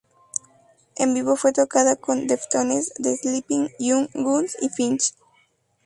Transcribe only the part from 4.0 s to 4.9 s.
Guns y